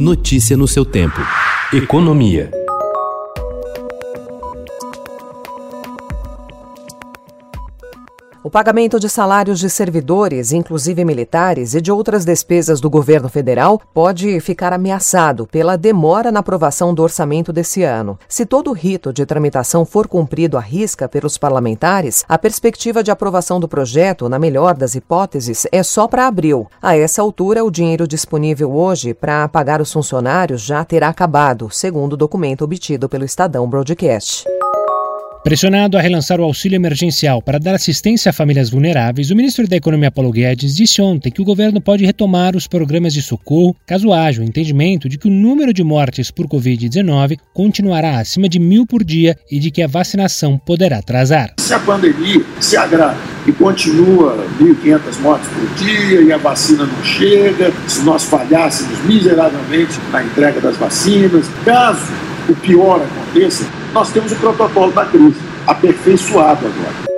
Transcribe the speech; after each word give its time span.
Notícia 0.00 0.56
no 0.56 0.66
seu 0.66 0.82
tempo. 0.82 1.20
Economia. 1.74 2.50
O 8.42 8.48
pagamento 8.48 8.98
de 8.98 9.06
salários 9.06 9.58
de 9.58 9.68
servidores, 9.68 10.50
inclusive 10.50 11.04
militares, 11.04 11.74
e 11.74 11.80
de 11.80 11.92
outras 11.92 12.24
despesas 12.24 12.80
do 12.80 12.88
governo 12.88 13.28
federal 13.28 13.78
pode 13.92 14.40
ficar 14.40 14.72
ameaçado 14.72 15.46
pela 15.46 15.76
demora 15.76 16.32
na 16.32 16.40
aprovação 16.40 16.94
do 16.94 17.02
orçamento 17.02 17.52
desse 17.52 17.82
ano. 17.82 18.18
Se 18.26 18.46
todo 18.46 18.70
o 18.70 18.72
rito 18.72 19.12
de 19.12 19.26
tramitação 19.26 19.84
for 19.84 20.08
cumprido 20.08 20.56
à 20.56 20.60
risca 20.60 21.06
pelos 21.06 21.36
parlamentares, 21.36 22.24
a 22.26 22.38
perspectiva 22.38 23.02
de 23.02 23.10
aprovação 23.10 23.60
do 23.60 23.68
projeto, 23.68 24.26
na 24.26 24.38
melhor 24.38 24.74
das 24.74 24.94
hipóteses, 24.94 25.66
é 25.70 25.82
só 25.82 26.08
para 26.08 26.26
abril. 26.26 26.66
A 26.80 26.96
essa 26.96 27.20
altura, 27.20 27.62
o 27.62 27.70
dinheiro 27.70 28.08
disponível 28.08 28.72
hoje 28.72 29.12
para 29.12 29.46
pagar 29.48 29.82
os 29.82 29.92
funcionários 29.92 30.62
já 30.62 30.82
terá 30.82 31.08
acabado, 31.08 31.68
segundo 31.70 32.14
o 32.14 32.16
documento 32.16 32.64
obtido 32.64 33.06
pelo 33.06 33.26
Estadão 33.26 33.68
Broadcast. 33.68 34.46
Pressionado 35.42 35.96
a 35.96 36.02
relançar 36.02 36.38
o 36.38 36.44
auxílio 36.44 36.76
emergencial 36.76 37.40
para 37.40 37.58
dar 37.58 37.74
assistência 37.74 38.28
a 38.28 38.32
famílias 38.32 38.68
vulneráveis, 38.68 39.30
o 39.30 39.34
ministro 39.34 39.66
da 39.66 39.74
Economia 39.74 40.10
Paulo 40.10 40.30
Guedes 40.30 40.76
disse 40.76 41.00
ontem 41.00 41.30
que 41.32 41.40
o 41.40 41.44
governo 41.46 41.80
pode 41.80 42.04
retomar 42.04 42.54
os 42.54 42.66
programas 42.66 43.14
de 43.14 43.22
socorro 43.22 43.74
caso 43.86 44.12
haja 44.12 44.42
o 44.42 44.44
entendimento 44.44 45.08
de 45.08 45.16
que 45.16 45.28
o 45.28 45.30
número 45.30 45.72
de 45.72 45.82
mortes 45.82 46.30
por 46.30 46.46
Covid-19 46.46 47.38
continuará 47.54 48.18
acima 48.18 48.50
de 48.50 48.58
mil 48.58 48.86
por 48.86 49.02
dia 49.02 49.34
e 49.50 49.58
de 49.58 49.70
que 49.70 49.82
a 49.82 49.86
vacinação 49.86 50.58
poderá 50.58 50.98
atrasar. 50.98 51.54
Se 51.58 51.72
a 51.72 51.78
pandemia 51.78 52.44
se 52.60 52.76
agrava 52.76 53.16
e 53.46 53.52
continua 53.52 54.46
1.500 54.60 55.20
mortes 55.22 55.48
por 55.48 55.74
dia 55.82 56.20
e 56.20 56.30
a 56.34 56.36
vacina 56.36 56.84
não 56.84 57.02
chega, 57.02 57.72
se 57.88 58.02
nós 58.02 58.24
falhássemos 58.24 59.02
miseravelmente 59.06 59.98
na 60.12 60.22
entrega 60.22 60.60
das 60.60 60.76
vacinas, 60.76 61.46
caso 61.64 62.12
o 62.46 62.54
pior 62.56 63.00
aconteça, 63.00 63.64
nós 63.92 64.10
temos 64.10 64.32
o 64.32 64.36
protocolo 64.36 64.92
da 64.92 65.04
crise 65.04 65.40
aperfeiçoado 65.66 66.66
agora. 66.66 67.09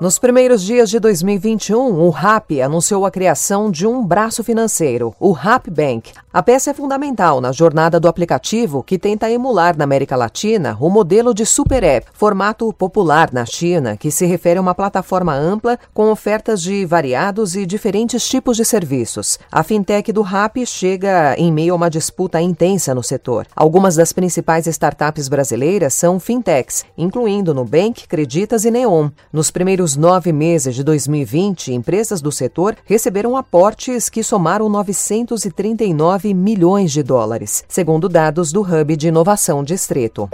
Nos 0.00 0.18
primeiros 0.18 0.62
dias 0.62 0.88
de 0.88 0.98
2021, 0.98 2.00
o 2.00 2.08
RAP 2.08 2.52
anunciou 2.64 3.04
a 3.04 3.10
criação 3.10 3.70
de 3.70 3.86
um 3.86 4.02
braço 4.02 4.42
financeiro, 4.42 5.14
o 5.20 5.30
RAP 5.30 5.68
Bank. 5.68 6.10
A 6.32 6.42
peça 6.42 6.70
é 6.70 6.74
fundamental 6.74 7.38
na 7.38 7.52
jornada 7.52 8.00
do 8.00 8.08
aplicativo 8.08 8.82
que 8.82 8.98
tenta 8.98 9.30
emular 9.30 9.76
na 9.76 9.84
América 9.84 10.16
Latina 10.16 10.74
o 10.80 10.88
modelo 10.88 11.34
de 11.34 11.44
super 11.44 11.84
app, 11.84 12.06
formato 12.14 12.72
popular 12.72 13.28
na 13.30 13.44
China, 13.44 13.94
que 13.94 14.10
se 14.10 14.24
refere 14.24 14.58
a 14.58 14.62
uma 14.62 14.74
plataforma 14.74 15.34
ampla 15.34 15.78
com 15.92 16.10
ofertas 16.10 16.62
de 16.62 16.86
variados 16.86 17.54
e 17.54 17.66
diferentes 17.66 18.26
tipos 18.26 18.56
de 18.56 18.64
serviços. 18.64 19.38
A 19.52 19.62
fintech 19.62 20.10
do 20.12 20.22
RAP 20.22 20.64
chega 20.64 21.34
em 21.36 21.52
meio 21.52 21.74
a 21.74 21.76
uma 21.76 21.90
disputa 21.90 22.40
intensa 22.40 22.94
no 22.94 23.02
setor. 23.02 23.46
Algumas 23.54 23.96
das 23.96 24.14
principais 24.14 24.66
startups 24.66 25.28
brasileiras 25.28 25.92
são 25.92 26.18
fintechs, 26.18 26.86
incluindo 26.96 27.52
Nubank, 27.52 28.08
Creditas 28.08 28.64
e 28.64 28.70
Neon. 28.70 29.10
Nos 29.30 29.50
primeiros 29.50 29.89
primeiros 29.90 29.96
nove 29.96 30.32
meses 30.32 30.74
de 30.74 30.84
2020, 30.84 31.72
empresas 31.72 32.20
do 32.20 32.30
setor 32.30 32.76
receberam 32.84 33.36
aportes 33.36 34.08
que 34.08 34.22
somaram 34.22 34.68
939 34.68 36.34
milhões 36.34 36.92
de 36.92 37.02
dólares, 37.02 37.64
segundo 37.68 38.08
dados 38.08 38.52
do 38.52 38.60
Hub 38.60 38.96
de 38.96 39.08
Inovação 39.08 39.64
Distrito. 39.64 40.28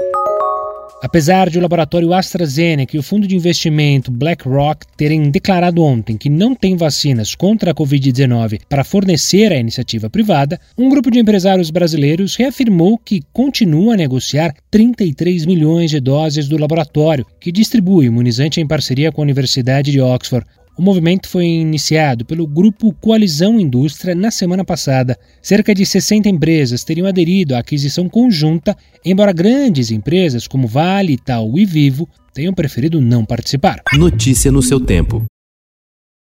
Apesar 1.02 1.50
de 1.50 1.58
o 1.58 1.62
laboratório 1.62 2.14
AstraZeneca 2.14 2.96
e 2.96 2.98
o 2.98 3.02
fundo 3.02 3.26
de 3.26 3.36
investimento 3.36 4.10
BlackRock 4.10 4.86
terem 4.96 5.30
declarado 5.30 5.82
ontem 5.82 6.16
que 6.16 6.30
não 6.30 6.54
tem 6.54 6.74
vacinas 6.74 7.34
contra 7.34 7.70
a 7.70 7.74
Covid-19 7.74 8.62
para 8.66 8.82
fornecer 8.82 9.52
à 9.52 9.56
iniciativa 9.56 10.08
privada, 10.08 10.58
um 10.76 10.88
grupo 10.88 11.10
de 11.10 11.18
empresários 11.18 11.70
brasileiros 11.70 12.34
reafirmou 12.34 12.96
que 12.96 13.22
continua 13.30 13.92
a 13.92 13.96
negociar 13.96 14.54
33 14.70 15.44
milhões 15.44 15.90
de 15.90 16.00
doses 16.00 16.48
do 16.48 16.56
laboratório, 16.56 17.26
que 17.38 17.52
distribui 17.52 18.06
imunizante 18.06 18.58
em 18.58 18.66
parceria 18.66 19.12
com 19.12 19.20
a 19.20 19.24
Universidade 19.24 19.92
de 19.92 20.00
Oxford. 20.00 20.46
O 20.78 20.82
movimento 20.82 21.26
foi 21.26 21.46
iniciado 21.46 22.24
pelo 22.26 22.46
grupo 22.46 22.92
Coalizão 23.00 23.58
Indústria 23.58 24.14
na 24.14 24.30
semana 24.30 24.62
passada. 24.62 25.18
Cerca 25.40 25.74
de 25.74 25.86
60 25.86 26.28
empresas 26.28 26.84
teriam 26.84 27.06
aderido 27.06 27.54
à 27.54 27.60
aquisição 27.60 28.10
conjunta, 28.10 28.76
embora 29.02 29.32
grandes 29.32 29.90
empresas 29.90 30.46
como 30.46 30.68
Vale, 30.68 31.14
Itaú 31.14 31.58
e 31.58 31.64
Vivo 31.64 32.06
tenham 32.34 32.52
preferido 32.52 33.00
não 33.00 33.24
participar. 33.24 33.80
Notícia 33.94 34.52
no 34.52 34.60
seu 34.60 34.78
tempo. 34.78 35.24